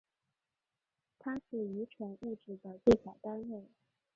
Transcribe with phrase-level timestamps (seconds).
[1.19, 3.69] 它是遗传物质的最小单位。